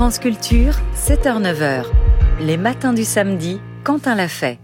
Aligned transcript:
France 0.00 0.18
Culture, 0.18 0.72
7h-9h. 0.96 1.84
Les 2.40 2.56
matins 2.56 2.94
du 2.94 3.04
samedi, 3.04 3.60
Quentin 3.84 4.14
l'a 4.14 4.28
fait. 4.28 4.58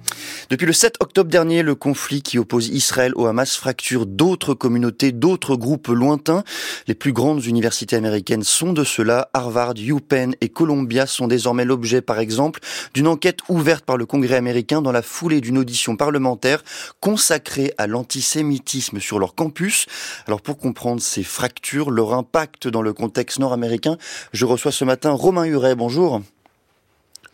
Depuis 0.49 0.67
le 0.67 0.73
7 0.73 0.99
octobre 1.01 1.29
dernier, 1.29 1.65
le 1.65 1.75
conflit 1.75 2.23
qui 2.23 2.39
oppose 2.39 2.69
Israël 2.69 3.13
au 3.17 3.27
Hamas 3.27 3.57
fracture 3.57 4.07
d'autres 4.07 4.55
communautés, 4.55 5.11
d'autres 5.11 5.57
groupes 5.57 5.89
lointains. 5.89 6.45
Les 6.87 6.95
plus 6.95 7.13
grandes 7.13 7.45
universités 7.45 7.97
américaines 7.97 8.45
sont 8.45 8.73
de 8.73 8.85
cela. 8.85 9.29
Harvard, 9.35 9.75
UPenn 9.77 10.37
et 10.41 10.49
Columbia 10.49 11.07
sont 11.07 11.27
désormais 11.27 11.65
l'objet, 11.65 12.01
par 12.01 12.21
exemple, 12.21 12.61
d'une 12.95 13.09
enquête 13.09 13.41
ouverte 13.49 13.85
par 13.85 13.97
le 13.97 14.07
Congrès 14.07 14.37
américain 14.37 14.83
dans 14.83 14.93
la 14.93 15.03
foulée 15.03 15.41
d'une 15.41 15.59
audition 15.59 15.97
parlementaire 15.97 16.63
consacrée 17.01 17.75
à 17.77 17.89
l'antisémitisme 17.89 19.01
sur 19.01 19.19
leur 19.19 19.35
campus. 19.35 19.87
Alors 20.29 20.43
pour 20.43 20.59
comprendre 20.59 21.03
ces 21.03 21.25
fractures, 21.25 21.91
leur 21.91 22.15
impact 22.15 22.69
dans 22.69 22.83
le 22.83 22.93
contexte 22.93 23.41
nord-américain, 23.41 23.97
je 24.33 24.45
reçois 24.45 24.71
ce 24.71 24.85
matin 24.85 25.11
Romain 25.11 25.45
Huret. 25.45 25.75
Bonjour. 25.75 26.23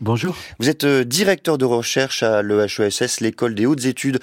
Bonjour. 0.03 0.35
Vous 0.59 0.69
êtes 0.69 0.83
euh, 0.83 1.05
directeur 1.05 1.59
de 1.59 1.65
recherche 1.65 2.25
à 2.25 2.43
l'EHESS, 2.43 3.21
l'école 3.21 3.55
des 3.55 3.67
hautes 3.67 3.85
études 3.85 4.19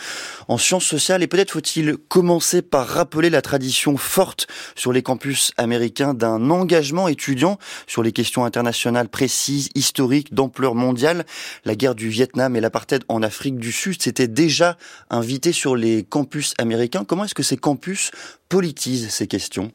en 0.50 0.58
sciences 0.58 0.84
sociales. 0.84 1.24
Et 1.24 1.28
peut-être 1.28 1.52
faut-il 1.52 1.96
commencer 1.96 2.62
par 2.62 2.86
rappeler 2.86 3.30
la 3.30 3.42
tradition 3.42 3.96
forte 3.96 4.48
sur 4.76 4.92
les 4.92 5.02
campus 5.02 5.54
américains 5.56 6.14
d'un 6.14 6.50
engagement 6.50 7.08
étudiant 7.08 7.60
sur 7.88 8.04
les 8.04 8.12
questions 8.12 8.44
internationales 8.44 9.08
précises, 9.08 9.70
historiques, 9.74 10.34
d'ampleur 10.34 10.76
mondiale. 10.76 11.26
La 11.64 11.76
guerre 11.76 11.96
du 11.96 12.10
Vietnam 12.10 12.58
et 12.58 12.60
l'apartheid 12.60 13.06
en 13.08 13.24
Afrique 13.24 13.58
du 13.58 13.72
Sud 13.72 14.02
s'étaient 14.02 14.28
déjà 14.28 14.76
invités 15.10 15.54
sur 15.54 15.78
les 15.78 16.04
campus 16.04 16.56
américains. 16.58 17.06
Comment 17.06 17.24
est-ce 17.24 17.36
que 17.36 17.42
ces 17.42 17.56
campus 17.56 18.12
politisent 18.50 19.08
ces 19.08 19.28
questions? 19.28 19.72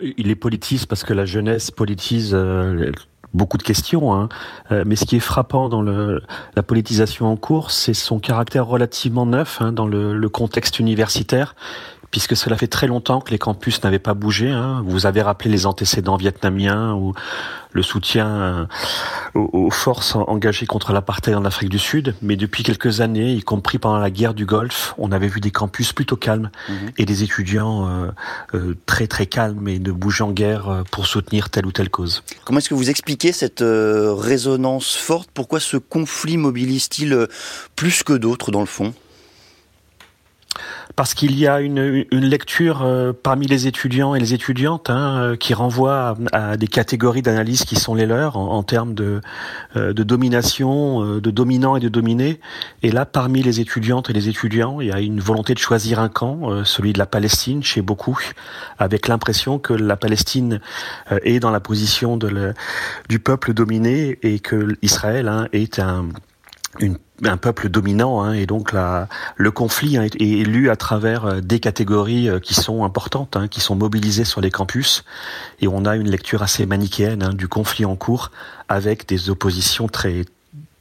Il 0.00 0.28
les 0.28 0.36
politise 0.36 0.86
parce 0.86 1.02
que 1.02 1.14
la 1.14 1.24
jeunesse 1.24 1.72
politise 1.72 2.30
euh, 2.32 2.92
beaucoup 3.34 3.58
de 3.58 3.62
questions, 3.62 4.12
hein. 4.14 4.28
Euh, 4.72 4.84
mais 4.86 4.96
ce 4.96 5.04
qui 5.04 5.16
est 5.16 5.20
frappant 5.20 5.68
dans 5.68 5.82
le, 5.82 6.22
la 6.56 6.62
politisation 6.62 7.26
en 7.26 7.36
cours, 7.36 7.70
c'est 7.70 7.94
son 7.94 8.18
caractère 8.18 8.66
relativement 8.66 9.26
neuf 9.26 9.60
hein, 9.60 9.72
dans 9.72 9.86
le, 9.86 10.16
le, 10.16 10.28
contexte 10.28 10.78
universitaire 10.78 11.54
puisque 12.10 12.36
cela 12.36 12.56
fait 12.56 12.66
très 12.66 12.86
longtemps 12.86 13.20
que 13.20 13.30
les 13.30 13.38
campus 13.38 13.82
n'avaient 13.82 13.98
pas 13.98 14.14
bougé. 14.14 14.50
Hein. 14.50 14.82
Vous 14.84 15.06
avez 15.06 15.22
rappelé 15.22 15.50
les 15.50 15.66
antécédents 15.66 16.16
vietnamiens 16.16 16.94
ou 16.94 17.14
le 17.72 17.82
soutien 17.82 18.28
euh, 18.28 18.66
aux, 19.34 19.70
forces 19.70 20.16
engagées 20.16 20.66
contre 20.66 20.92
l'apartheid 20.92 21.36
en 21.36 21.44
Afrique 21.44 21.68
du 21.68 21.78
Sud, 21.78 22.16
mais 22.20 22.34
depuis 22.34 22.64
quelques 22.64 23.00
années, 23.00 23.34
y 23.34 23.42
compris 23.42 23.78
pendant 23.78 23.98
la 23.98 24.10
guerre 24.10 24.34
du 24.34 24.44
Golfe, 24.44 24.94
on 24.98 25.12
avait 25.12 25.28
vu 25.28 25.38
des 25.38 25.52
campus 25.52 25.92
plutôt 25.92 26.16
calmes 26.16 26.50
mhm. 26.68 26.90
et 26.98 27.04
des 27.04 27.22
étudiants 27.22 27.86
euh, 27.86 28.10
euh, 28.54 28.76
très 28.86 29.06
très 29.06 29.26
calmes 29.26 29.68
et 29.68 29.78
ne 29.78 29.92
bougeant 29.92 30.30
en 30.30 30.32
guerre 30.32 30.82
pour 30.90 31.06
soutenir 31.06 31.48
telle 31.48 31.64
ou 31.64 31.72
telle 31.72 31.90
cause. 31.90 32.24
Comment 32.44 32.58
est-ce 32.58 32.68
que 32.68 32.74
vous 32.74 32.90
expliquez 32.90 33.32
cette 33.32 33.62
résonance 33.64 34.96
forte? 34.96 35.30
Pourquoi 35.32 35.60
ce 35.60 35.76
conflit 35.76 36.36
mobilise-t-il 36.36 37.28
plus 37.76 38.02
que 38.02 38.12
d'autres 38.12 38.50
dans 38.50 38.60
le 38.60 38.66
fond? 38.66 38.92
Parce 40.96 41.14
qu'il 41.14 41.38
y 41.38 41.46
a 41.46 41.60
une, 41.60 42.04
lecture 42.12 42.82
euh, 42.82 43.12
parmi 43.12 43.46
les 43.46 43.66
étudiants 43.66 44.14
et 44.14 44.20
les 44.20 44.34
étudiantes 44.34 44.90
hein, 44.90 45.18
euh, 45.18 45.36
qui 45.36 45.54
renvoie 45.54 46.16
à, 46.32 46.56
des 46.56 46.66
catégories 46.66 47.22
d'analyse 47.22 47.64
qui 47.64 47.76
sont 47.76 47.94
les 47.94 48.06
leurs 48.06 48.36
en, 48.36 48.62
termes 48.62 48.94
de, 48.94 49.20
euh, 49.76 49.92
domination, 49.94 51.18
de 51.20 51.30
dominant 51.30 51.76
et 51.76 51.80
de 51.80 51.88
dominé. 51.88 52.40
Et 52.82 52.90
là, 52.90 53.06
parmi 53.06 53.42
les 53.42 53.60
étudiantes 53.60 54.10
et 54.10 54.12
les 54.12 54.28
étudiants, 54.28 54.80
il 54.80 54.88
y 54.88 54.92
a 54.92 55.00
une 55.00 55.20
volonté 55.20 55.54
de 55.54 55.58
choisir 55.58 56.00
un 56.00 56.08
camp, 56.08 56.64
celui 56.64 56.92
de 56.92 56.98
la 56.98 57.06
Palestine 57.06 57.62
chez 57.62 57.82
beaucoup, 57.82 58.18
avec 58.78 59.08
l'impression 59.08 59.58
que 59.58 59.72
la 59.72 59.96
Palestine 59.96 60.60
est 61.22 61.40
dans 61.40 61.50
la 61.50 61.60
position 61.60 62.18
du 63.08 63.18
peuple 63.20 63.54
dominé 63.54 64.18
et 64.22 64.40
que 64.40 64.76
Israël 64.82 65.28
hein, 65.28 65.48
est 65.52 65.78
un 65.78 66.08
un 67.24 67.36
peuple 67.36 67.68
dominant 67.68 68.22
hein, 68.22 68.32
et 68.32 68.46
donc 68.46 68.72
le 69.36 69.50
conflit 69.50 69.96
est, 69.96 70.14
lu 70.18 70.70
à 70.70 70.76
travers 70.76 71.24
euh, 71.26 71.40
des 71.40 71.60
catégories 71.60 72.28
euh, 72.28 72.38
qui 72.38 72.54
sont 72.54 72.84
importantes, 72.84 73.36
hein, 73.36 73.48
qui 73.48 73.60
sont 73.60 73.74
mobilisées 73.74 74.24
sur 74.24 74.40
les 74.40 74.50
campus 74.50 75.04
et 75.60 75.68
on 75.68 75.84
a 75.84 75.96
une 75.96 76.08
lecture 76.08 76.42
assez 76.42 76.66
manichéenne 76.66 77.22
hein, 77.22 77.34
du 77.34 77.48
conflit 77.48 77.84
en 77.84 77.96
cours 77.96 78.30
avec 78.68 79.06
des 79.06 79.30
oppositions 79.30 79.88
très 79.88 80.24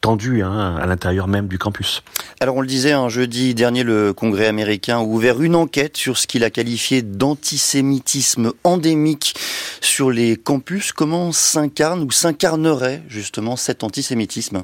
tendues 0.02 0.44
à 0.44 0.86
l'intérieur 0.86 1.28
même 1.28 1.47
du 1.47 1.58
campus. 1.58 2.03
Alors 2.40 2.56
on 2.56 2.62
le 2.62 2.68
disait 2.68 2.94
un 2.94 3.09
jeudi 3.09 3.53
dernier, 3.53 3.84
le 3.84 4.14
Congrès 4.14 4.47
américain 4.47 5.00
a 5.00 5.02
ouvert 5.02 5.41
une 5.41 5.56
enquête 5.56 5.97
sur 5.97 6.18
ce 6.18 6.25
qu'il 6.25 6.46
a 6.46 6.50
qualifié 6.50 7.02
d'antisémitisme 7.02 8.53
endémique 8.64 9.34
sur 9.81 10.09
les 10.09 10.38
campus. 10.38 10.94
Comment 10.94 11.34
s'incarne 11.34 12.02
ou 12.03 12.12
s'incarnerait 12.12 13.03
justement 13.09 13.58
cet 13.58 13.84
antisémitisme? 13.84 14.64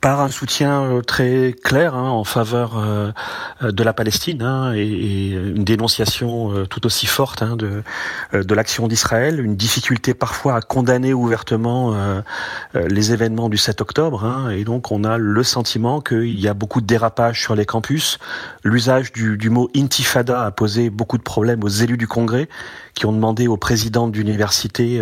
par 0.00 0.20
un 0.20 0.28
soutien 0.28 0.82
euh, 0.82 1.02
très 1.02 1.54
clair 1.62 1.94
hein, 1.94 2.08
en 2.08 2.24
faveur 2.24 2.78
euh, 2.78 3.12
de 3.62 3.82
la 3.82 3.92
Palestine 3.92 4.42
hein, 4.42 4.72
et, 4.74 5.30
une 5.30 5.64
dénonciation 5.64 6.52
euh, 6.52 6.66
tout 6.66 6.86
aussi 6.86 7.06
forte 7.06 7.42
hein, 7.42 7.56
de, 7.56 7.82
de 8.32 8.54
l'action 8.54 8.88
d'Israël, 8.88 9.40
une 9.40 9.56
difficulté 9.56 10.14
parfois 10.14 10.56
à 10.56 10.60
condamner 10.60 11.12
ouvertement 11.12 11.94
les 12.74 13.12
événements 13.12 13.48
du 13.48 13.56
7 13.56 13.80
octobre. 13.80 14.24
Hein, 14.24 14.50
et 14.50 14.64
donc 14.64 14.90
on 14.90 15.04
a 15.04 15.18
le 15.18 15.42
sentiment 15.42 16.00
qu'il 16.00 16.38
y 16.38 16.48
a 16.48 16.54
beaucoup 16.54 16.80
de 16.80 16.86
dérapages 16.86 17.40
sur 17.40 17.54
les 17.54 17.66
campus. 17.66 18.18
L'usage 18.62 19.12
du, 19.12 19.36
du 19.36 19.50
mot 19.50 19.70
intifada 19.76 20.44
a 20.44 20.50
posé 20.50 20.90
beaucoup 20.90 21.18
de 21.18 21.22
problèmes 21.22 21.62
aux 21.62 21.68
élus 21.68 21.96
du 21.96 22.06
Congrès 22.06 22.48
qui 22.94 23.06
ont 23.06 23.12
demandé 23.12 23.48
au 23.48 23.56
président 23.56 24.08
d'université 24.08 25.00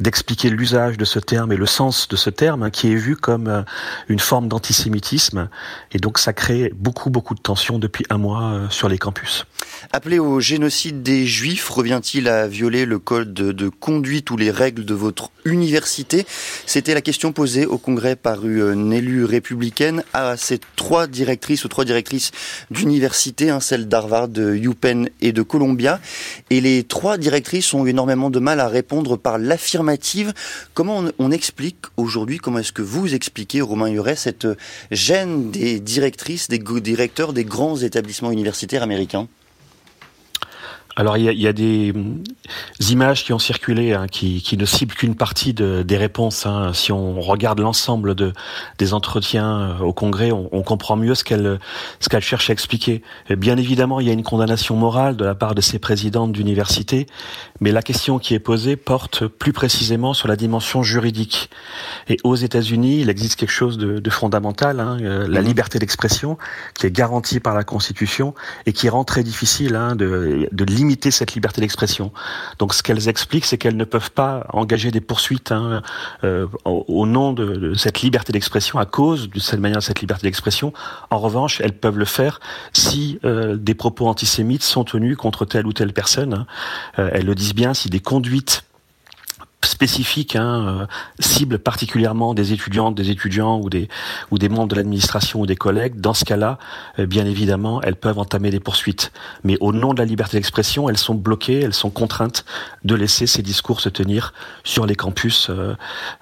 d'expliquer 0.00 0.50
l'usage 0.50 0.98
de 0.98 1.04
ce 1.04 1.18
terme 1.18 1.52
et 1.52 1.56
le 1.56 1.66
sens 1.66 2.08
de 2.08 2.16
ce 2.16 2.28
terme, 2.28 2.64
hein, 2.64 2.70
qui 2.70 2.90
est 2.90 2.96
vu 2.96 3.16
comme 3.16 3.64
une 4.08 4.19
forme 4.20 4.48
d'antisémitisme. 4.48 5.48
Et 5.92 5.98
donc 5.98 6.18
ça 6.18 6.32
crée 6.32 6.72
beaucoup, 6.76 7.10
beaucoup 7.10 7.34
de 7.34 7.40
tensions 7.40 7.78
depuis 7.78 8.04
un 8.10 8.18
mois 8.18 8.42
euh, 8.42 8.68
sur 8.70 8.88
les 8.88 8.98
campus. 8.98 9.46
Appelé 9.92 10.18
au 10.18 10.40
génocide 10.40 11.02
des 11.02 11.26
Juifs, 11.26 11.68
revient-il 11.68 12.28
à 12.28 12.46
violer 12.46 12.84
le 12.84 12.98
code 12.98 13.32
de, 13.32 13.68
conduite 13.68 14.30
ou 14.30 14.36
les 14.36 14.50
règles 14.50 14.84
de 14.84 14.94
votre 14.94 15.30
université? 15.44 16.26
C'était 16.66 16.94
la 16.94 17.00
question 17.00 17.32
posée 17.32 17.66
au 17.66 17.78
Congrès 17.78 18.14
par 18.14 18.46
une 18.46 18.92
élue 18.92 19.24
républicaine 19.24 20.04
à 20.12 20.36
ces 20.36 20.60
trois 20.76 21.06
directrices 21.06 21.64
ou 21.64 21.68
trois 21.68 21.84
directrices 21.84 22.30
d'université, 22.70 23.50
hein, 23.50 23.60
celles 23.60 23.88
d'Harvard, 23.88 24.28
de 24.28 24.54
UPenn 24.54 25.08
et 25.20 25.32
de 25.32 25.42
Columbia. 25.42 26.00
Et 26.50 26.60
les 26.60 26.84
trois 26.84 27.16
directrices 27.16 27.72
ont 27.72 27.86
eu 27.86 27.90
énormément 27.90 28.30
de 28.30 28.38
mal 28.38 28.60
à 28.60 28.68
répondre 28.68 29.16
par 29.16 29.38
l'affirmative. 29.38 30.32
Comment 30.74 30.98
on, 30.98 31.12
on 31.18 31.30
explique 31.30 31.78
aujourd'hui, 31.96 32.38
comment 32.38 32.58
est-ce 32.58 32.72
que 32.72 32.82
vous 32.82 33.14
expliquez, 33.14 33.60
Romain 33.60 33.88
Cette 34.16 34.46
gêne 34.90 35.50
des 35.50 35.80
directrices, 35.80 36.48
des 36.48 36.58
directeurs 36.58 37.32
des 37.32 37.44
grands 37.44 37.76
établissements 37.76 38.32
universitaires 38.32 38.82
américains 38.82 39.28
alors 40.96 41.16
il 41.16 41.24
y 41.24 41.28
a, 41.28 41.32
y 41.32 41.46
a, 41.46 41.52
des 41.52 41.94
images 42.90 43.24
qui 43.24 43.32
ont 43.32 43.38
circulé 43.38 43.92
hein, 43.92 44.06
qui, 44.10 44.42
qui, 44.42 44.56
ne 44.56 44.64
ciblent 44.64 44.94
qu'une 44.94 45.14
partie 45.14 45.54
de, 45.54 45.82
des 45.82 45.96
réponses. 45.96 46.46
Hein. 46.46 46.72
Si 46.74 46.92
on 46.92 47.20
regarde 47.20 47.60
l'ensemble 47.60 48.14
de, 48.14 48.32
des 48.78 48.92
entretiens 48.92 49.60
euh, 49.60 49.84
au 49.84 49.92
Congrès, 49.92 50.32
on, 50.32 50.48
on 50.52 50.62
comprend 50.62 50.96
mieux 50.96 51.14
ce 51.14 51.24
qu'elle 51.24 51.58
ce 52.00 52.08
qu'elle 52.08 52.22
cherche 52.22 52.50
à 52.50 52.52
expliquer. 52.52 53.02
Et 53.28 53.36
bien 53.36 53.56
évidemment, 53.56 54.00
il 54.00 54.06
y 54.06 54.10
a 54.10 54.12
une 54.12 54.22
condamnation 54.22 54.76
morale 54.76 55.16
de 55.16 55.24
la 55.24 55.34
part 55.34 55.54
de 55.54 55.60
ces 55.60 55.78
présidentes 55.78 56.32
d'université, 56.32 57.06
mais 57.60 57.72
la 57.72 57.82
question 57.82 58.18
qui 58.18 58.34
est 58.34 58.40
posée 58.40 58.76
porte 58.76 59.26
plus 59.26 59.52
précisément 59.52 60.14
sur 60.14 60.28
la 60.28 60.36
dimension 60.36 60.82
juridique. 60.82 61.50
Et 62.08 62.16
aux 62.24 62.36
États-Unis, 62.36 63.00
il 63.00 63.10
existe 63.10 63.38
quelque 63.38 63.50
chose 63.50 63.78
de, 63.78 63.98
de 63.98 64.10
fondamental, 64.10 64.80
hein, 64.80 64.98
euh, 65.00 65.28
la 65.28 65.40
mhm. 65.40 65.46
liberté 65.46 65.78
d'expression, 65.78 66.38
qui 66.74 66.86
est 66.86 66.90
garantie 66.90 67.40
par 67.40 67.54
la 67.54 67.64
Constitution 67.64 68.34
et 68.66 68.72
qui 68.72 68.88
rend 68.88 69.04
très 69.04 69.22
difficile 69.22 69.76
hein, 69.76 69.94
de, 69.94 70.48
de 70.50 70.64
limiter 70.80 71.10
cette 71.10 71.34
liberté 71.34 71.60
d'expression. 71.60 72.10
Donc 72.58 72.72
ce 72.74 72.82
qu'elles 72.82 73.08
expliquent, 73.08 73.44
c'est 73.44 73.58
qu'elles 73.58 73.76
ne 73.76 73.84
peuvent 73.84 74.10
pas 74.10 74.46
engager 74.52 74.90
des 74.90 75.00
poursuites 75.00 75.52
hein, 75.52 75.82
euh, 76.24 76.46
au, 76.64 77.06
nom 77.06 77.32
de, 77.32 77.44
de, 77.44 77.74
cette 77.74 78.00
liberté 78.00 78.32
d'expression, 78.32 78.78
à 78.78 78.86
cause 78.86 79.28
de 79.28 79.38
cette 79.40 79.60
manière 79.60 79.78
de 79.78 79.84
cette 79.84 80.00
liberté 80.00 80.26
d'expression. 80.26 80.72
En 81.10 81.18
revanche, 81.18 81.60
elles 81.60 81.78
peuvent 81.78 81.98
le 81.98 82.06
faire 82.06 82.40
si 82.72 83.18
euh, 83.24 83.56
des 83.56 83.74
propos 83.74 84.06
antisémites 84.06 84.62
sont 84.62 84.84
tenus 84.84 85.16
contre 85.16 85.44
telle 85.44 85.66
ou 85.66 85.72
telle 85.72 85.92
personne. 85.92 86.32
Hein. 86.34 86.46
Euh, 86.98 87.10
elles 87.12 87.26
le 87.26 87.34
disent 87.34 87.54
bien, 87.54 87.74
si 87.74 87.90
des 87.90 88.00
conduites 88.00 88.64
spécifique, 89.64 90.36
hein, 90.36 90.88
cible 91.18 91.58
particulièrement 91.58 92.34
des 92.34 92.52
étudiantes, 92.52 92.94
des 92.94 93.10
étudiants 93.10 93.60
ou 93.60 93.68
des 93.68 93.88
ou 94.30 94.38
des 94.38 94.48
membres 94.48 94.68
de 94.68 94.74
l'administration 94.76 95.40
ou 95.40 95.46
des 95.46 95.56
collègues. 95.56 96.00
Dans 96.00 96.14
ce 96.14 96.24
cas-là, 96.24 96.58
bien 96.98 97.26
évidemment, 97.26 97.82
elles 97.82 97.96
peuvent 97.96 98.18
entamer 98.18 98.50
des 98.50 98.60
poursuites. 98.60 99.12
Mais 99.44 99.56
au 99.60 99.72
nom 99.72 99.92
de 99.92 99.98
la 99.98 100.06
liberté 100.06 100.36
d'expression, 100.36 100.88
elles 100.88 100.98
sont 100.98 101.14
bloquées, 101.14 101.60
elles 101.60 101.74
sont 101.74 101.90
contraintes 101.90 102.44
de 102.84 102.94
laisser 102.94 103.26
ces 103.26 103.42
discours 103.42 103.80
se 103.80 103.88
tenir 103.88 104.32
sur 104.64 104.86
les 104.86 104.94
campus 104.94 105.50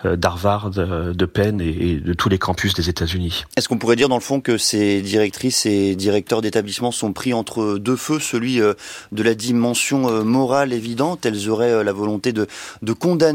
d'Harvard, 0.04 0.70
de 0.70 1.24
Penn 1.26 1.60
et, 1.60 1.96
de 1.96 2.12
tous 2.12 2.28
les 2.28 2.38
campus 2.38 2.74
des 2.74 2.88
États-Unis. 2.88 3.44
Est-ce 3.56 3.68
qu'on 3.68 3.78
pourrait 3.78 3.96
dire 3.96 4.08
dans 4.08 4.16
le 4.16 4.22
fond 4.22 4.40
que 4.40 4.58
ces 4.58 5.00
directrices 5.00 5.66
et 5.66 5.94
directeurs 5.94 6.42
d'établissements 6.42 6.92
sont 6.92 7.12
pris 7.12 7.34
entre 7.34 7.78
deux 7.78 7.96
feux, 7.96 8.18
celui 8.18 8.58
de 8.58 9.22
la 9.22 9.34
dimension 9.34 10.24
morale 10.24 10.72
évidente, 10.72 11.24
elles 11.26 11.48
auraient 11.48 11.84
la 11.84 11.92
volonté 11.92 12.32
de, 12.32 12.46
de 12.82 12.92
condamner 12.92 13.27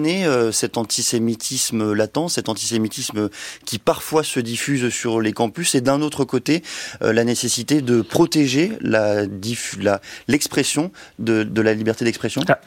cet 0.52 0.78
antisémitisme 0.78 1.94
latent, 1.94 2.30
cet 2.30 2.50
antisémitisme 2.50 3.30
qui 3.66 3.80
parfois 3.80 4.24
se 4.24 4.40
diffuse 4.40 4.90
sur 4.90 5.22
les 5.22 5.34
campus, 5.34 5.76
et 5.76 5.82
d'un 5.82 6.02
autre 6.02 6.24
côté, 6.26 6.64
la 7.02 7.24
nécessité 7.24 7.82
de 7.82 8.02
protéger 8.02 8.72
l'expression 10.28 10.92
de 11.20 11.62
la 11.62 11.74
liberté 11.74 12.06
d'expression? 12.06 12.42
Ah, 12.48 12.60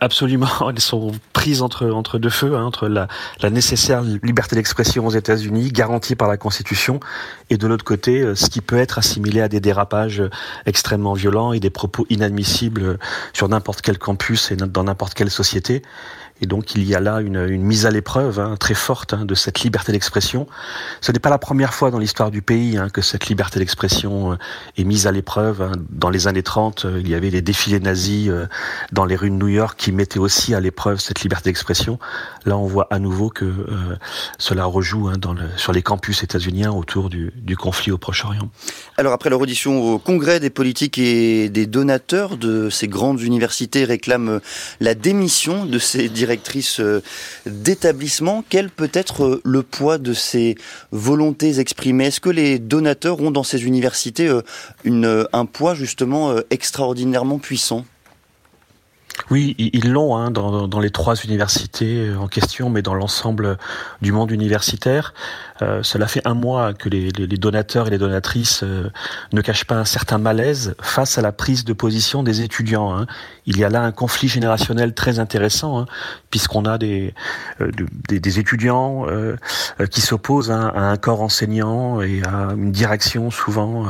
Absolument, 0.00 0.48
elles 0.70 0.80
sont 0.80 1.12
prises 1.32 1.62
entre 1.62 1.90
entre 1.90 2.18
deux 2.18 2.30
feux, 2.30 2.56
hein, 2.56 2.64
entre 2.64 2.88
la, 2.88 3.08
nécessaire 3.50 4.02
liberté 4.02 4.56
d'expression 4.56 5.06
aux 5.06 5.10
États-Unis, 5.10 5.70
garantie 5.70 6.14
par 6.14 6.28
la 6.28 6.36
Constitution, 6.36 7.00
et 7.50 7.56
de 7.56 7.66
l'autre 7.66 7.84
côté, 7.84 8.20
euh, 8.20 8.34
ce 8.34 8.48
qui 8.48 8.60
peut 8.60 8.78
être 8.78 8.98
assimilé 8.98 9.40
à 9.40 9.48
des 9.48 9.60
dérapages 9.60 10.22
extrêmement 10.66 11.14
violents 11.14 11.52
et 11.52 11.60
des 11.60 11.70
propos 11.70 12.06
inadmissibles 12.10 12.98
sur 13.32 13.48
n'importe 13.48 13.82
quel 13.82 13.98
campus 13.98 14.50
et 14.50 14.56
dans 14.56 14.84
n'importe 14.84 15.14
quelle 15.14 15.30
société. 15.30 15.82
Et 16.40 16.46
donc 16.46 16.74
il 16.74 16.84
y 16.84 16.94
a 16.94 17.00
là 17.00 17.20
une, 17.20 17.46
mise 17.62 17.86
à 17.86 17.90
l'épreuve 17.90 18.40
hein, 18.40 18.56
très 18.58 18.74
forte 18.74 19.14
hein, 19.14 19.24
de 19.24 19.34
cette 19.34 19.60
liberté 19.60 19.92
d'expression. 19.92 20.46
Ce 21.00 21.12
n'est 21.12 21.18
pas 21.18 21.30
la 21.30 21.38
première 21.38 21.74
fois 21.74 21.90
dans 21.90 21.98
l'histoire 21.98 22.30
du 22.30 22.42
pays 22.42 22.76
hein, 22.76 22.88
que 22.90 23.02
cette 23.02 23.26
liberté 23.26 23.60
d'expression 23.60 24.32
euh, 24.32 24.36
est 24.76 24.84
mise 24.84 25.06
à 25.06 25.12
l'épreuve. 25.12 25.72
Dans 25.90 26.10
les 26.10 26.26
années 26.26 26.42
30, 26.42 26.84
euh, 26.84 27.00
il 27.00 27.08
y 27.08 27.14
avait 27.14 27.30
des 27.30 27.42
défilés 27.42 27.80
nazis 27.80 28.28
euh, 28.28 28.46
dans 28.92 29.04
les 29.04 29.16
rues 29.16 29.30
de 29.30 29.36
New 29.36 29.48
York 29.48 29.78
qui 29.78 29.92
mettaient 29.92 30.18
aussi 30.18 30.54
à 30.54 30.60
l'épreuve 30.60 30.98
cette 30.98 31.20
liberté 31.20 31.50
d'expression. 31.50 31.98
Là, 32.44 32.56
on 32.56 32.66
voit 32.66 32.88
à 32.90 32.98
nouveau 32.98 33.30
que 33.30 33.66
cela 34.38 34.64
rejoue 34.64 35.10
sur 35.56 35.72
les 35.72 35.82
campus 35.82 36.22
états-uniens 36.22 36.72
autour 36.72 37.10
du, 37.10 37.32
conflit 37.56 37.92
au 37.92 37.98
Proche-Orient. 37.98 38.50
Alors 38.96 39.12
après 39.12 39.30
leur 39.30 39.40
audition 39.40 39.94
au 39.94 39.98
Congrès 39.98 40.40
des 40.40 40.50
politiques 40.50 40.98
et 40.98 41.48
des 41.48 41.66
donateurs 41.66 42.36
de 42.36 42.68
ces 42.68 42.88
grandes 42.88 43.20
universités 43.20 43.84
réclament 43.84 44.40
la 44.80 44.94
démission 44.94 45.64
de 45.64 45.78
ces 45.78 46.08
directrice 46.24 46.80
euh, 46.80 47.02
d'établissement. 47.44 48.44
Quel 48.48 48.70
peut 48.70 48.90
être 48.92 49.24
euh, 49.24 49.40
le 49.44 49.62
poids 49.62 49.98
de 49.98 50.14
ces 50.14 50.56
volontés 50.90 51.60
exprimées? 51.60 52.06
Est-ce 52.06 52.20
que 52.20 52.30
les 52.30 52.58
donateurs 52.58 53.20
ont 53.20 53.30
dans 53.30 53.42
ces 53.42 53.64
universités 53.64 54.28
euh, 54.28 55.24
un 55.32 55.46
poids 55.46 55.74
justement 55.74 56.34
extraordinairement 56.50 57.38
puissant? 57.38 57.84
Oui, 59.30 59.54
ils 59.58 59.90
l'ont 59.90 60.16
hein, 60.16 60.30
dans, 60.30 60.68
dans, 60.68 60.80
les 60.80 60.90
trois 60.90 61.14
universités 61.14 62.12
en 62.18 62.26
question, 62.26 62.68
mais 62.68 62.82
dans 62.82 62.94
l'ensemble 62.94 63.58
du 64.02 64.12
monde 64.12 64.30
universitaire. 64.30 65.14
Euh, 65.62 65.82
cela 65.84 66.08
fait 66.08 66.20
un 66.24 66.34
mois 66.34 66.74
que 66.74 66.88
les, 66.88 67.10
les, 67.10 67.36
donateurs 67.36 67.86
et 67.86 67.90
les 67.90 67.98
donatrices 67.98 68.64
euh, 68.64 68.90
ne 69.32 69.40
cachent 69.40 69.66
pas 69.66 69.76
un 69.76 69.84
certain 69.84 70.18
malaise 70.18 70.74
face 70.80 71.16
à 71.16 71.22
la 71.22 71.30
prise 71.30 71.64
de 71.64 71.72
position 71.72 72.24
des 72.24 72.42
étudiants. 72.42 72.92
Hein. 72.92 73.06
Il 73.46 73.56
y 73.56 73.64
a 73.64 73.68
là 73.68 73.82
un 73.82 73.92
conflit 73.92 74.26
générationnel 74.26 74.94
très 74.94 75.20
intéressant, 75.20 75.78
hein, 75.78 75.86
puisqu'on 76.30 76.64
a 76.64 76.76
des, 76.76 77.14
euh, 77.60 77.70
des, 78.08 78.18
des, 78.18 78.38
étudiants 78.40 79.06
qui 79.90 80.00
s'opposent 80.00 80.50
à 80.50 80.56
un 80.56 80.96
corps 80.96 81.22
enseignant 81.22 82.00
et 82.00 82.22
à 82.26 82.52
une 82.56 82.72
direction 82.72 83.30
souvent 83.30 83.86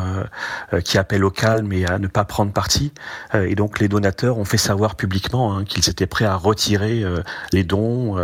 qui 0.85 0.99
appelle 0.99 1.25
au 1.25 1.31
calme 1.31 1.73
et 1.73 1.87
à 1.87 1.99
ne 1.99 2.09
pas 2.09 2.25
prendre 2.25 2.53
parti. 2.53 2.93
et 3.33 3.55
donc 3.55 3.81
les 3.81 3.89
donateurs 3.89 4.37
ont 4.37 4.45
fait 4.45 4.59
savoir 4.59 4.97
publiquement 4.97 5.14
hein, 5.51 5.65
qu'ils 5.65 5.89
étaient 5.89 6.07
prêts 6.07 6.25
à 6.25 6.37
retirer 6.37 7.05
les 7.53 7.65
dons 7.65 8.17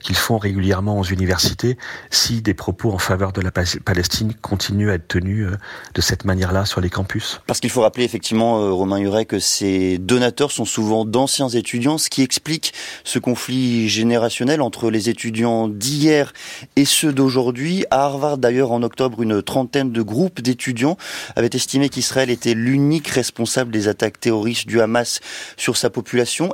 qu'ils 0.00 0.16
font 0.16 0.38
régulièrement 0.38 0.98
aux 0.98 1.04
universités 1.04 1.76
si 2.10 2.42
des 2.42 2.54
propos 2.54 2.92
en 2.92 2.98
faveur 2.98 3.32
de 3.32 3.40
la 3.40 3.50
Palestine 3.50 4.34
continuent 4.40 4.90
à 4.90 4.94
être 4.94 5.08
tenus 5.08 5.46
euh, 5.46 5.56
de 5.94 6.00
cette 6.00 6.24
manière-là 6.24 6.64
sur 6.64 6.80
les 6.80 6.90
campus. 6.90 7.40
Parce 7.46 7.60
qu'il 7.60 7.70
faut 7.70 7.82
rappeler 7.82 8.04
effectivement, 8.04 8.60
euh, 8.60 8.72
Romain 8.72 8.98
Huret, 8.98 9.24
que 9.24 9.38
ces 9.38 9.98
donateurs 9.98 10.52
sont 10.52 10.64
souvent 10.64 11.04
d'anciens 11.04 11.48
étudiants, 11.48 11.98
ce 11.98 12.10
qui 12.10 12.22
explique 12.22 12.72
ce 13.04 13.18
conflit 13.18 13.88
générationnel 13.88 14.60
entre 14.62 14.90
les 14.90 15.08
étudiants 15.08 15.68
d'hier 15.68 16.32
et 16.76 16.84
ceux 16.84 17.12
d'aujourd'hui. 17.12 17.84
À 17.90 18.04
Harvard, 18.04 18.38
d'ailleurs, 18.38 18.72
en 18.72 18.82
octobre, 18.82 19.22
une 19.22 19.42
trentaine 19.42 19.92
de 19.92 20.02
groupes 20.02 20.40
d'étudiants 20.40 20.96
avaient 21.36 21.50
estimé 21.52 21.88
qu'Israël 21.88 22.30
était 22.30 22.54
l'unique 22.54 23.08
responsable 23.08 23.70
des 23.70 23.88
attaques 23.88 24.20
terroristes 24.20 24.66
du 24.66 24.80
Hamas 24.80 25.20
sur 25.56 25.76
sa 25.76 25.90
population. 25.90 25.99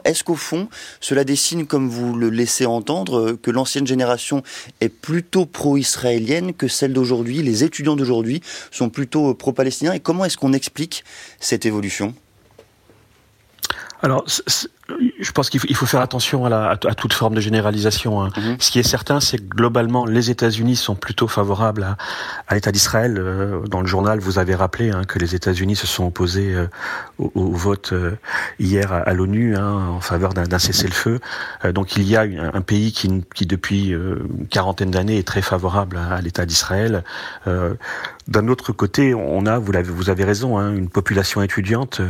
Est-ce 0.04 0.24
qu'au 0.24 0.34
fond, 0.36 0.68
cela 1.00 1.24
dessine, 1.24 1.66
comme 1.66 1.88
vous 1.88 2.14
le 2.14 2.30
laissez 2.30 2.66
entendre, 2.66 3.32
que 3.32 3.50
l'ancienne 3.50 3.86
génération 3.86 4.42
est 4.80 4.88
plutôt 4.88 5.46
pro-israélienne 5.46 5.96
israélienne 5.96 6.52
que 6.52 6.68
celle 6.68 6.92
d'aujourd'hui. 6.92 7.42
Les 7.42 7.64
étudiants 7.64 7.96
d'aujourd'hui 7.96 8.42
sont 8.70 8.90
plutôt 8.90 9.34
pro-palestiniens? 9.34 9.92
Et 9.92 10.00
comment 10.00 10.24
est-ce 10.24 10.36
qu'on 10.36 10.52
explique 10.52 11.04
cette 11.40 11.66
évolution? 11.66 12.14
Je 15.18 15.32
pense 15.32 15.50
qu'il 15.50 15.76
faut, 15.76 15.86
faire 15.86 16.00
attention 16.00 16.44
à, 16.44 16.48
la, 16.48 16.70
à, 16.70 16.76
toute 16.76 17.12
forme 17.12 17.34
de 17.34 17.40
généralisation. 17.40 18.22
Hein. 18.22 18.30
Mhm. 18.36 18.56
Ce 18.60 18.70
qui 18.70 18.78
est 18.78 18.84
certain, 18.84 19.20
c'est 19.20 19.38
que 19.38 19.44
globalement, 19.44 20.06
les 20.06 20.30
États-Unis 20.30 20.76
sont 20.76 20.94
plutôt 20.94 21.26
favorables 21.26 21.82
à, 21.82 21.96
à 22.46 22.54
l'État 22.54 22.70
d'Israël. 22.70 23.16
Euh, 23.18 23.66
dans 23.66 23.80
le 23.80 23.86
journal, 23.86 24.20
vous 24.20 24.38
avez 24.38 24.54
rappelé 24.54 24.90
hein, 24.90 25.02
que 25.04 25.18
les 25.18 25.34
États-Unis 25.34 25.76
se 25.76 25.86
sont 25.86 26.06
opposés 26.06 26.54
euh, 26.54 26.68
au, 27.18 27.32
au, 27.34 27.52
vote 27.52 27.92
euh, 27.92 28.12
hier 28.60 28.92
à, 28.92 29.12
l'ONU 29.12 29.56
hein, 29.56 29.88
en 29.96 30.00
faveur 30.00 30.34
d'un 30.34 30.58
cessez-le-feu. 30.58 31.20
donc, 31.72 31.96
il 31.96 32.04
y 32.04 32.16
a 32.16 32.22
un, 32.22 32.54
un 32.54 32.60
pays 32.60 32.92
qui, 32.92 33.24
qui 33.34 33.46
depuis 33.46 33.88
une 33.88 34.46
quarantaine 34.48 34.90
d'années, 34.90 35.18
est 35.18 35.26
très 35.26 35.42
favorable 35.42 35.98
à, 35.98 36.20
l'État 36.20 36.46
d'Israël. 36.46 37.04
D'un 37.46 38.48
autre 38.48 38.72
côté, 38.72 39.14
on 39.14 39.46
a, 39.46 39.58
vous, 39.58 39.74
avez, 39.76 39.90
vous 39.90 40.10
avez 40.10 40.24
raison, 40.24 40.58
hein, 40.58 40.74
une 40.74 40.88
population 40.88 41.42
étudiante 41.42 42.00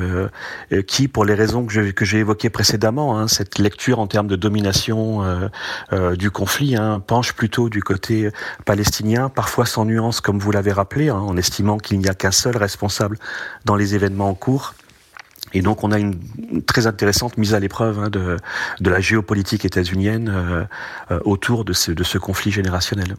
qui, 0.87 1.09
pour 1.09 1.25
les 1.25 1.35
raisons 1.35 1.67
que 1.67 2.05
j'ai 2.05 2.19
évoquées 2.19 2.51
précédemment, 2.51 2.66
hein, 2.75 3.29
cette 3.29 3.59
lecture 3.59 3.99
en 3.99 4.07
termes 4.07 4.27
de 4.27 4.37
domination 4.37 5.23
euh, 5.23 5.49
euh, 5.93 6.17
du 6.17 6.31
conflit 6.31 6.77
hein, 6.77 7.03
penche 7.07 7.33
plutôt 7.33 7.69
du 7.69 7.83
côté 7.83 8.31
palestinien, 8.65 9.29
parfois 9.29 9.67
sans 9.67 9.85
nuance, 9.85 10.21
comme 10.21 10.39
vous 10.39 10.51
l'avez 10.51 10.73
rappelé, 10.73 11.09
hein, 11.09 11.17
en 11.17 11.37
estimant 11.37 11.79
qu'il 11.79 11.99
n'y 11.99 12.09
a 12.09 12.15
qu'un 12.15 12.33
seul 12.33 12.57
responsable 12.57 13.19
dans 13.65 13.77
les 13.77 13.95
événements 13.95 14.31
en 14.31 14.35
cours. 14.35 14.75
Et 15.55 15.63
donc 15.63 15.85
on 15.85 15.93
a 15.93 15.99
une, 15.99 16.19
très 16.67 16.87
intéressante 16.87 17.39
mise 17.39 17.55
à 17.55 17.61
l'épreuve 17.61 17.99
hein, 17.99 18.11
de, 18.11 18.39
la 18.81 19.01
géopolitique 19.01 19.65
états-unienne 19.65 20.29
euh, 20.29 20.65
euh, 21.11 21.21
autour 21.25 21.65
de 21.65 21.73
ce, 21.73 21.93
de 21.93 22.05
ce, 22.05 22.19
conflit 22.19 22.51
générationnel. 22.51 23.17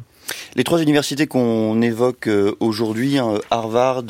Les 0.55 0.63
trois 0.63 0.81
universités 0.81 1.25
qu'on 1.27 1.81
évoque 1.81 2.27
euh, 2.27 2.53
aujourd'hui, 2.59 3.17
hein, 3.17 3.39
Harvard, 3.49 4.03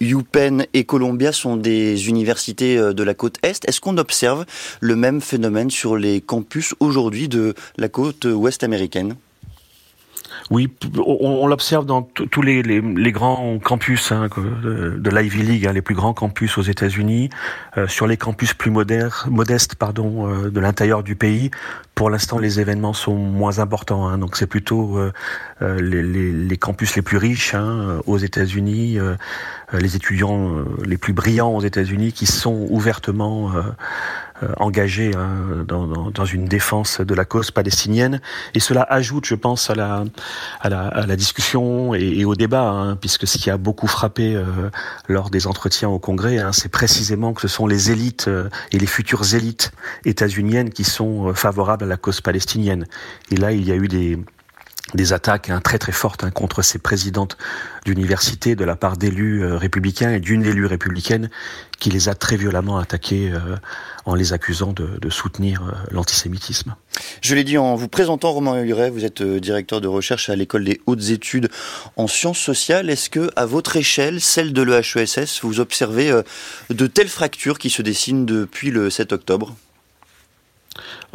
UPenn 0.00 0.66
et 0.74 0.84
Columbia, 0.84 1.32
sont 1.32 1.56
des 1.56 2.08
universités 2.08 2.76
de 2.76 3.02
la 3.02 3.14
côte 3.14 3.38
Est. 3.42 3.68
Est-ce 3.68 3.80
qu'on 3.80 3.98
observe 3.98 4.44
le 4.80 4.96
même 4.96 5.20
phénomène 5.20 5.70
sur 5.70 5.96
les 5.96 6.20
campus 6.20 6.74
aujourd'hui 6.80 7.28
de 7.28 7.54
la 7.76 7.88
côte 7.88 8.24
ouest 8.26 8.62
américaine? 8.62 9.16
Oui, 10.50 10.72
on, 11.04 11.48
l'observe 11.48 11.86
dans 11.86 12.02
tous 12.02 12.42
les, 12.42 12.62
grands 13.10 13.58
campus 13.58 14.12
hein, 14.12 14.28
de, 14.62 15.10
l'Ivy 15.10 15.42
League, 15.42 15.66
hein, 15.66 15.72
les 15.72 15.82
plus 15.82 15.96
grands 15.96 16.14
campus 16.14 16.56
aux 16.56 16.62
États-Unis, 16.62 17.30
euh, 17.76 17.88
sur 17.88 18.06
les 18.06 18.16
campus 18.16 18.54
plus 18.54 18.70
modestes 18.70 19.74
pardon, 19.74 20.28
euh, 20.28 20.50
de 20.50 20.60
l'intérieur 20.60 21.02
du 21.02 21.16
pays. 21.16 21.50
Pour 21.96 22.10
l'instant, 22.10 22.38
les 22.38 22.60
événements 22.60 22.92
sont 22.92 23.16
moins 23.16 23.58
importants, 23.58 24.06
hein, 24.06 24.18
donc 24.18 24.36
c'est 24.36 24.46
plutôt 24.46 24.98
euh, 24.98 25.12
les, 25.60 26.02
les, 26.02 26.56
campus 26.56 26.94
les 26.94 27.02
plus 27.02 27.16
riches 27.16 27.54
hein, 27.54 28.00
aux 28.06 28.18
États-Unis, 28.18 28.98
les 29.72 29.96
étudiants 29.96 30.64
les 30.84 30.98
plus 30.98 31.12
brillants 31.12 31.56
aux 31.56 31.62
États-Unis 31.62 32.12
qui 32.12 32.26
sont 32.26 32.66
ouvertement 32.70 33.52
euh, 34.42 34.48
engagé 34.58 35.12
hein, 35.16 35.64
dans, 35.66 35.86
dans, 35.86 36.10
dans, 36.10 36.24
une 36.24 36.46
défense 36.46 37.00
de 37.00 37.14
la 37.14 37.24
cause 37.24 37.50
palestinienne. 37.50 38.20
Et 38.54 38.60
cela 38.60 38.82
ajoute, 38.82 39.24
je 39.24 39.34
pense, 39.34 39.70
à 39.70 39.74
la, 39.74 40.04
à 40.60 40.68
la, 40.68 40.88
à 40.88 41.06
la 41.06 41.16
discussion 41.16 41.94
et, 41.94 42.24
au 42.24 42.34
débat, 42.34 42.68
hein, 42.68 42.96
puisque 42.96 43.26
ce 43.26 43.38
qui 43.38 43.50
a 43.50 43.56
beaucoup 43.56 43.86
frappé 43.86 44.34
euh, 44.34 44.44
lors 45.08 45.30
des 45.30 45.46
entretiens 45.46 45.88
au 45.88 45.98
Congrès, 45.98 46.38
hein, 46.38 46.52
c'est 46.52 46.68
précisément 46.68 47.32
que 47.32 47.40
ce 47.40 47.48
sont 47.48 47.66
les 47.66 47.90
élites 47.90 48.28
euh, 48.28 48.50
et 48.72 48.78
les 48.78 48.86
futures 48.86 49.34
élites 49.34 49.72
états-uniennes 50.04 50.70
qui 50.70 50.84
sont 50.84 51.32
favorables 51.34 51.84
à 51.84 51.86
la 51.86 51.96
cause 51.96 52.20
palestinienne. 52.20 52.86
Et 53.30 53.36
là, 53.36 53.52
il 53.52 53.66
y 53.66 53.72
a 53.72 53.76
eu 53.76 53.88
des 53.88 54.18
des 54.94 55.12
attaques 55.12 55.50
hein, 55.50 55.60
très 55.60 55.78
très 55.78 55.92
fortes 55.92 56.22
hein, 56.22 56.30
contre 56.30 56.62
ces 56.62 56.78
présidentes 56.78 57.36
d'université 57.84 58.54
de 58.54 58.64
la 58.64 58.76
part 58.76 58.96
d'élus 58.96 59.42
euh, 59.42 59.56
républicains 59.56 60.12
et 60.12 60.20
d'une 60.20 60.44
élue 60.44 60.66
républicaine 60.66 61.28
qui 61.80 61.90
les 61.90 62.08
a 62.08 62.14
très 62.14 62.36
violemment 62.36 62.78
attaqués 62.78 63.32
euh, 63.32 63.56
en 64.04 64.14
les 64.14 64.32
accusant 64.32 64.72
de, 64.72 64.98
de 65.00 65.10
soutenir 65.10 65.62
euh, 65.62 65.72
l'antisémitisme. 65.90 66.76
Je 67.20 67.34
l'ai 67.34 67.42
dit 67.42 67.58
en 67.58 67.74
vous 67.74 67.88
présentant, 67.88 68.30
Romain 68.32 68.62
Huret, 68.62 68.90
vous 68.90 69.04
êtes 69.04 69.22
directeur 69.22 69.80
de 69.80 69.88
recherche 69.88 70.30
à 70.30 70.36
l'école 70.36 70.64
des 70.64 70.80
hautes 70.86 71.10
études 71.10 71.48
en 71.96 72.06
sciences 72.06 72.38
sociales. 72.38 72.88
Est-ce 72.88 73.10
que, 73.10 73.30
à 73.34 73.44
votre 73.44 73.76
échelle, 73.76 74.20
celle 74.20 74.52
de 74.52 74.62
l'EHESS, 74.62 75.40
vous 75.42 75.60
observez 75.60 76.12
de 76.70 76.86
telles 76.86 77.08
fractures 77.08 77.58
qui 77.58 77.70
se 77.70 77.82
dessinent 77.82 78.24
depuis 78.24 78.70
le 78.70 78.88
7 78.88 79.12
octobre? 79.12 79.54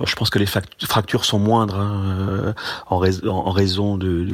Je 0.03 0.15
pense 0.15 0.29
que 0.29 0.39
les 0.39 0.45
fractures 0.45 1.25
sont 1.25 1.39
moindres 1.39 1.79
hein, 1.79 2.27
euh, 2.29 2.53
en, 2.87 3.51
raison 3.51 3.97
de, 3.97 4.27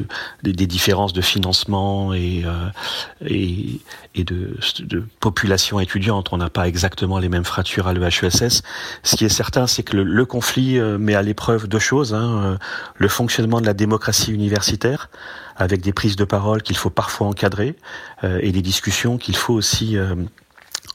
des 0.43 0.67
différences 0.67 1.13
de 1.13 1.21
financement 1.21 2.13
et, 2.13 2.45
euh, 2.45 4.23
de, 4.23 5.03
population 5.19 5.79
étudiante. 5.79 6.29
On 6.31 6.37
n'a 6.37 6.49
pas 6.49 6.67
exactement 6.67 7.19
les 7.19 7.29
mêmes 7.29 7.45
fractures 7.45 7.87
à 7.87 7.93
l'EHESS. 7.93 8.63
Ce 9.03 9.15
qui 9.15 9.25
est 9.25 9.29
certain, 9.29 9.67
c'est 9.67 9.83
que 9.83 9.97
le, 9.97 10.25
conflit 10.25 10.77
euh, 10.77 10.97
met 10.97 11.15
à 11.15 11.21
l'épreuve 11.21 11.67
deux 11.67 11.79
choses. 11.79 12.13
Hein, 12.13 12.57
le 12.95 13.07
fonctionnement 13.07 13.61
de 13.61 13.65
la 13.65 13.73
démocratie 13.73 14.31
universitaire, 14.31 15.09
avec 15.55 15.81
des 15.81 15.93
prises 15.93 16.15
de 16.15 16.25
parole 16.25 16.61
qu'il 16.61 16.77
faut 16.77 16.89
parfois 16.89 17.27
encadrer, 17.27 17.75
et 18.23 18.51
des 18.51 18.61
discussions 18.61 19.17
qu'il 19.17 19.35
faut 19.35 19.53
aussi 19.53 19.97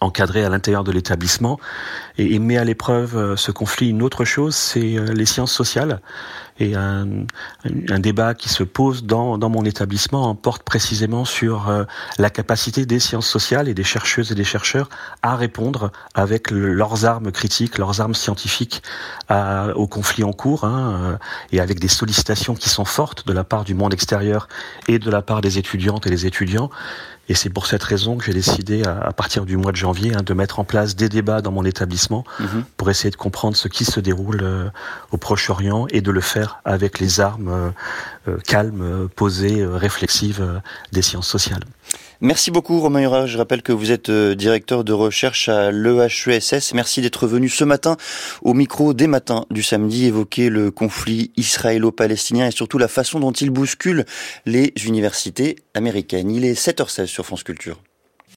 encadré 0.02 0.44
à 0.44 0.48
l'intérieur 0.48 0.84
de 0.84 0.92
l'établissement 0.92 1.58
et, 2.18 2.38
met 2.38 2.58
à 2.58 2.64
l'épreuve 2.64 3.16
euh, 3.16 3.36
ce 3.36 3.50
conflit. 3.50 3.90
Une 3.90 4.02
autre 4.02 4.24
chose, 4.24 4.54
c'est 4.54 4.96
euh, 4.96 5.12
les 5.12 5.26
sciences 5.26 5.52
sociales. 5.52 6.00
Et 6.60 6.76
un, 6.76 7.24
débat 7.98 8.34
qui 8.34 8.48
se 8.50 8.62
pose 8.62 9.04
dans, 9.04 9.38
mon 9.38 9.64
établissement 9.64 10.34
porte 10.34 10.62
précisément 10.62 11.24
sur 11.24 11.68
euh, 11.68 11.84
la 12.18 12.30
capacité 12.30 12.84
des 12.84 13.00
sciences 13.00 13.26
sociales 13.26 13.68
et 13.68 13.74
des 13.74 13.82
chercheuses 13.82 14.30
et 14.30 14.34
des 14.34 14.44
chercheurs 14.44 14.88
à 15.22 15.34
répondre 15.34 15.90
avec 16.14 16.50
leurs 16.50 17.06
armes 17.06 17.32
critiques, 17.32 17.78
leurs 17.78 18.00
armes 18.00 18.14
scientifiques 18.14 18.82
au 19.30 19.86
conflit 19.88 20.24
en 20.24 20.32
cours, 20.32 20.64
hein, 20.64 21.18
et 21.52 21.60
avec 21.60 21.80
des 21.80 21.88
sollicitations 21.88 22.54
qui 22.54 22.68
sont 22.68 22.84
fortes 22.84 23.26
de 23.26 23.32
la 23.32 23.44
part 23.44 23.64
du 23.64 23.74
monde 23.74 23.94
extérieur 23.94 24.46
et 24.88 24.98
de 24.98 25.10
la 25.10 25.22
part 25.22 25.40
des 25.40 25.58
étudiantes 25.58 26.06
et 26.06 26.10
des 26.10 26.26
étudiants 26.26 26.70
et 27.32 27.34
c'est 27.34 27.48
pour 27.48 27.64
cette 27.64 27.82
raison 27.82 28.18
que 28.18 28.26
j'ai 28.26 28.34
décidé, 28.34 28.82
à, 28.84 29.10
partir 29.14 29.46
du 29.46 29.56
mois 29.56 29.72
de 29.72 29.76
janvier, 29.78 30.14
hein, 30.14 30.20
de 30.22 30.34
mettre 30.34 30.60
en 30.60 30.64
place 30.64 30.96
des 30.96 31.08
débats 31.08 31.40
dans 31.40 31.50
mon 31.50 31.64
établissement 31.64 32.24
mhm. 32.38 32.64
pour 32.76 32.90
essayer 32.90 33.10
de 33.10 33.16
comprendre 33.16 33.56
ce 33.56 33.68
qui 33.68 33.86
se 33.86 34.00
déroule 34.00 34.40
euh, 34.42 34.68
au 35.12 35.16
Proche-Orient 35.16 35.86
et 35.88 36.02
de 36.02 36.10
le 36.10 36.20
faire 36.20 36.60
avec 36.66 36.98
les 36.98 37.20
armes 37.20 37.72
euh, 38.28 38.32
euh, 38.32 38.38
calmes, 38.46 39.08
posées, 39.14 39.64
réflexives 39.64 40.62
des 40.92 41.02
sciences 41.02 41.28
sociales. 41.28 41.64
Merci 42.20 42.50
beaucoup 42.50 42.80
Romain 42.80 43.00
Hura. 43.00 43.26
Je 43.26 43.36
rappelle 43.36 43.62
que 43.62 43.72
vous 43.72 43.90
êtes 43.90 44.10
directeur 44.10 44.84
de 44.84 44.92
recherche 44.92 45.48
à 45.48 45.70
l'EHESS. 45.70 46.72
Merci 46.74 47.00
d'être 47.00 47.26
venu 47.26 47.48
ce 47.48 47.64
matin 47.64 47.96
au 48.42 48.54
micro 48.54 48.94
des 48.94 49.08
matins 49.08 49.44
du 49.50 49.62
samedi 49.62 50.06
évoquer 50.06 50.48
le 50.48 50.70
conflit 50.70 51.32
israélo-palestinien 51.36 52.46
et 52.46 52.52
surtout 52.52 52.78
la 52.78 52.88
façon 52.88 53.18
dont 53.18 53.32
il 53.32 53.50
bouscule 53.50 54.04
les 54.46 54.72
universités 54.86 55.56
américaines. 55.74 56.30
Il 56.30 56.44
est 56.44 56.54
7h16 56.54 57.06
sur 57.06 57.26
France 57.26 57.42
Culture. 57.42 57.80